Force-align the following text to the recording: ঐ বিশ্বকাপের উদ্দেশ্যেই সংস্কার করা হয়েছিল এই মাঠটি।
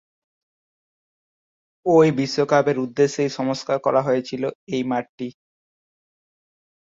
ঐ 1.85 1.97
বিশ্বকাপের 2.17 2.77
উদ্দেশ্যেই 2.79 3.29
সংস্কার 3.29 3.77
করা 3.79 4.01
হয়েছিল 4.01 4.43
এই 4.67 4.83
মাঠটি। 4.83 5.27